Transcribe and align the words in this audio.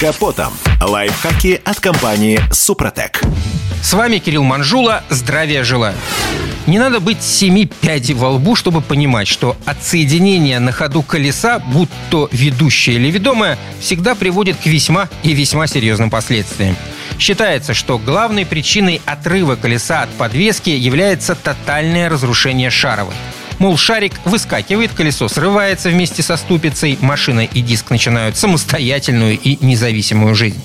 капотом. 0.00 0.54
Лайфхаки 0.80 1.60
от 1.62 1.78
компании 1.78 2.40
«Супротек». 2.50 3.20
С 3.82 3.92
вами 3.92 4.16
Кирилл 4.16 4.42
Манжула. 4.42 5.04
Здравия 5.10 5.62
желаю. 5.62 5.94
Не 6.66 6.78
надо 6.78 7.00
быть 7.00 7.22
семи 7.22 7.66
пядей 7.66 8.14
во 8.14 8.30
лбу, 8.30 8.56
чтобы 8.56 8.80
понимать, 8.80 9.28
что 9.28 9.58
отсоединение 9.66 10.58
на 10.58 10.72
ходу 10.72 11.02
колеса, 11.02 11.58
будь 11.58 11.90
то 12.10 12.30
ведущее 12.32 12.96
или 12.96 13.10
ведомое, 13.10 13.58
всегда 13.80 14.14
приводит 14.14 14.56
к 14.56 14.66
весьма 14.66 15.08
и 15.22 15.34
весьма 15.34 15.66
серьезным 15.66 16.08
последствиям. 16.08 16.76
Считается, 17.18 17.74
что 17.74 17.98
главной 17.98 18.46
причиной 18.46 19.02
отрыва 19.04 19.56
колеса 19.56 20.02
от 20.02 20.10
подвески 20.10 20.70
является 20.70 21.34
тотальное 21.34 22.08
разрушение 22.08 22.70
шаровой. 22.70 23.14
Мол, 23.60 23.76
шарик 23.76 24.14
выскакивает, 24.24 24.92
колесо 24.94 25.28
срывается 25.28 25.90
вместе 25.90 26.22
со 26.22 26.38
ступицей, 26.38 26.96
машина 27.02 27.40
и 27.40 27.60
диск 27.60 27.90
начинают 27.90 28.38
самостоятельную 28.38 29.38
и 29.38 29.62
независимую 29.62 30.34
жизнь. 30.34 30.58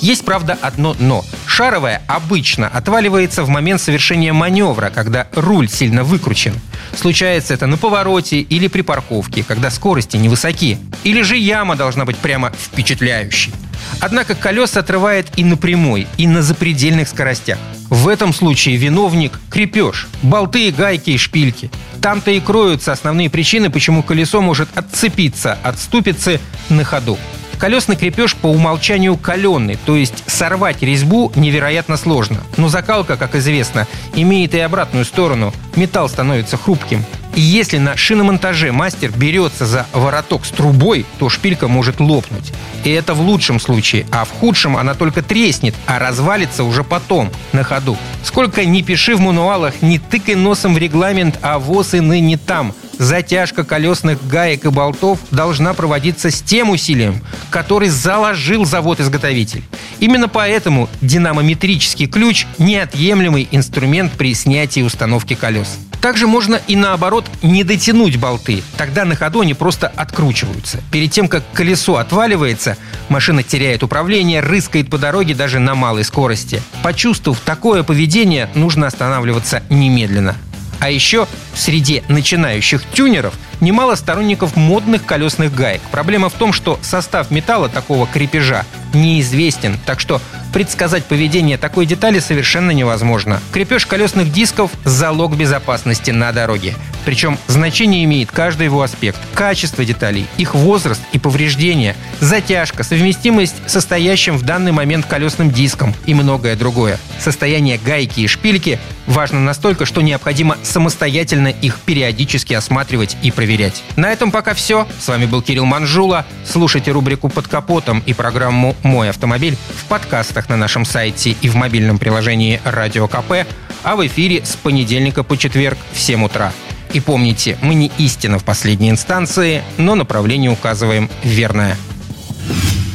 Есть, 0.00 0.24
правда, 0.24 0.58
одно 0.60 0.96
«но». 0.98 1.24
Шаровая 1.46 2.02
обычно 2.08 2.66
отваливается 2.66 3.44
в 3.44 3.48
момент 3.48 3.80
совершения 3.80 4.32
маневра, 4.32 4.90
когда 4.90 5.28
руль 5.34 5.68
сильно 5.68 6.02
выкручен. 6.02 6.54
Случается 6.96 7.54
это 7.54 7.68
на 7.68 7.76
повороте 7.76 8.40
или 8.40 8.66
при 8.66 8.82
парковке, 8.82 9.44
когда 9.44 9.70
скорости 9.70 10.16
невысоки. 10.16 10.78
Или 11.04 11.22
же 11.22 11.36
яма 11.36 11.76
должна 11.76 12.04
быть 12.04 12.16
прямо 12.16 12.50
впечатляющей. 12.50 13.52
Однако 14.00 14.34
колеса 14.34 14.80
отрывает 14.80 15.28
и 15.36 15.44
на 15.44 15.56
прямой, 15.56 16.06
и 16.16 16.26
на 16.26 16.42
запредельных 16.42 17.08
скоростях. 17.08 17.58
В 17.88 18.08
этом 18.08 18.32
случае 18.32 18.76
виновник– 18.76 19.38
крепеж, 19.50 20.08
болты, 20.22 20.70
гайки 20.70 21.10
и 21.10 21.18
шпильки. 21.18 21.70
Там-то 22.00 22.30
и 22.30 22.40
кроются 22.40 22.92
основные 22.92 23.30
причины, 23.30 23.70
почему 23.70 24.02
колесо 24.02 24.40
может 24.40 24.68
отцепиться 24.74 25.58
от 25.62 25.78
ступицы 25.78 26.40
на 26.68 26.84
ходу. 26.84 27.18
Колесный 27.58 27.94
крепеж 27.94 28.34
по 28.34 28.48
умолчанию 28.48 29.16
каленный, 29.16 29.78
то 29.84 29.94
есть 29.94 30.24
сорвать 30.26 30.82
резьбу 30.82 31.30
невероятно 31.36 31.96
сложно. 31.96 32.40
Но 32.56 32.68
закалка, 32.68 33.16
как 33.16 33.36
известно, 33.36 33.86
имеет 34.16 34.54
и 34.54 34.58
обратную 34.58 35.04
сторону. 35.04 35.54
Металл 35.76 36.08
становится 36.08 36.56
хрупким. 36.56 37.04
И 37.34 37.40
если 37.40 37.78
на 37.78 37.96
шиномонтаже 37.96 38.72
мастер 38.72 39.10
берется 39.10 39.64
за 39.64 39.86
вороток 39.92 40.44
с 40.44 40.50
трубой, 40.50 41.06
то 41.18 41.28
шпилька 41.28 41.66
может 41.66 42.00
лопнуть. 42.00 42.52
И 42.84 42.90
это 42.90 43.14
в 43.14 43.20
лучшем 43.20 43.58
случае, 43.58 44.06
а 44.10 44.24
в 44.24 44.30
худшем 44.30 44.76
она 44.76 44.94
только 44.94 45.22
треснет, 45.22 45.74
а 45.86 45.98
развалится 45.98 46.64
уже 46.64 46.84
потом, 46.84 47.30
на 47.52 47.62
ходу. 47.62 47.96
Сколько 48.22 48.64
ни 48.64 48.82
пиши 48.82 49.16
в 49.16 49.20
мануалах, 49.20 49.82
не 49.82 49.98
тыкай 49.98 50.34
носом 50.34 50.74
в 50.74 50.78
регламент, 50.78 51.38
а 51.42 51.58
воз 51.58 51.94
и 51.94 52.00
ныне 52.00 52.36
там. 52.36 52.74
Затяжка 53.02 53.64
колесных 53.64 54.24
гаек 54.28 54.64
и 54.64 54.68
болтов 54.68 55.18
должна 55.32 55.74
проводиться 55.74 56.30
с 56.30 56.40
тем 56.40 56.70
усилием, 56.70 57.20
который 57.50 57.88
заложил 57.88 58.64
завод-изготовитель. 58.64 59.64
Именно 59.98 60.28
поэтому 60.28 60.88
динамометрический 61.00 62.06
ключ– 62.06 62.46
неотъемлемый 62.58 63.48
инструмент 63.50 64.12
при 64.12 64.32
снятии 64.36 64.82
установки 64.82 65.34
колес. 65.34 65.78
Также 66.00 66.28
можно 66.28 66.60
и 66.68 66.76
наоборот 66.76 67.26
не 67.42 67.64
дотянуть 67.64 68.18
болты. 68.18 68.62
Тогда 68.76 69.04
на 69.04 69.16
ходу 69.16 69.40
они 69.40 69.54
просто 69.54 69.88
откручиваются. 69.88 70.80
Перед 70.92 71.10
тем, 71.10 71.26
как 71.26 71.42
колесо 71.52 71.96
отваливается, 71.96 72.76
машина 73.08 73.42
теряет 73.42 73.82
управление, 73.82 74.38
рыскает 74.38 74.88
по 74.88 74.96
дороге 74.96 75.34
даже 75.34 75.58
на 75.58 75.74
малой 75.74 76.04
скорости. 76.04 76.62
Почувствовав 76.84 77.40
такое 77.40 77.82
поведение, 77.82 78.48
нужно 78.54 78.86
останавливаться 78.86 79.64
немедленно. 79.70 80.36
А 80.82 80.90
еще 80.90 81.28
в 81.54 81.60
среде 81.60 82.02
начинающих 82.08 82.82
тюнеров 82.92 83.34
немало 83.60 83.94
сторонников 83.94 84.56
модных 84.56 85.04
колесных 85.04 85.54
гаек. 85.54 85.80
Проблема 85.92 86.28
в 86.28 86.32
том, 86.32 86.52
что 86.52 86.76
состав 86.82 87.30
металла 87.30 87.68
такого 87.68 88.08
крепежа 88.08 88.66
неизвестен, 88.92 89.78
так 89.86 90.00
что 90.00 90.20
предсказать 90.52 91.04
поведение 91.04 91.56
такой 91.56 91.86
детали 91.86 92.18
совершенно 92.18 92.72
невозможно. 92.72 93.40
Крепеж 93.52 93.86
колесных 93.86 94.32
дисков– 94.32 94.72
залог 94.84 95.36
безопасности 95.36 96.10
на 96.10 96.32
дороге. 96.32 96.74
Причем 97.04 97.38
значение 97.46 98.04
имеет 98.04 98.30
каждый 98.30 98.64
его 98.64 98.82
аспект. 98.82 99.18
Качество 99.34 99.84
деталей, 99.84 100.26
их 100.36 100.54
возраст 100.54 101.00
и 101.12 101.18
повреждения, 101.18 101.96
затяжка, 102.20 102.82
совместимость 102.82 103.54
с 103.66 103.72
состоящим 103.72 104.36
в 104.36 104.42
данный 104.42 104.72
момент 104.72 105.06
колесным 105.06 105.50
диском 105.50 105.94
и 106.06 106.14
многое 106.14 106.56
другое. 106.56 106.98
Состояние 107.18 107.78
гайки 107.78 108.20
и 108.20 108.26
шпильки 108.26 108.78
важно 109.12 109.40
настолько, 109.40 109.84
что 109.84 110.00
необходимо 110.00 110.56
самостоятельно 110.62 111.48
их 111.48 111.78
периодически 111.78 112.54
осматривать 112.54 113.16
и 113.22 113.30
проверять. 113.30 113.84
На 113.96 114.10
этом 114.10 114.30
пока 114.30 114.54
все. 114.54 114.88
С 114.98 115.08
вами 115.08 115.26
был 115.26 115.42
Кирилл 115.42 115.64
Манжула. 115.64 116.26
Слушайте 116.44 116.90
рубрику 116.90 117.28
«Под 117.28 117.46
капотом» 117.46 118.02
и 118.06 118.14
программу 118.14 118.74
«Мой 118.82 119.10
автомобиль» 119.10 119.56
в 119.76 119.84
подкастах 119.84 120.48
на 120.48 120.56
нашем 120.56 120.84
сайте 120.84 121.36
и 121.40 121.48
в 121.48 121.54
мобильном 121.54 121.98
приложении 121.98 122.60
«Радио 122.64 123.06
КП», 123.06 123.46
а 123.84 123.96
в 123.96 124.06
эфире 124.06 124.44
с 124.44 124.56
понедельника 124.56 125.22
по 125.22 125.36
четверг 125.36 125.78
в 125.92 126.00
7 126.00 126.24
утра. 126.24 126.52
И 126.92 127.00
помните, 127.00 127.58
мы 127.62 127.74
не 127.74 127.90
истина 127.98 128.38
в 128.38 128.44
последней 128.44 128.90
инстанции, 128.90 129.62
но 129.78 129.94
направление 129.94 130.50
указываем 130.50 131.10
верное. 131.22 131.76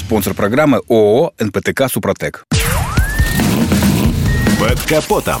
Спонсор 0.00 0.34
программы 0.34 0.80
ООО 0.88 1.32
«НПТК 1.38 1.88
Супротек». 1.88 2.44
Под 4.58 4.80
капотом. 4.82 5.40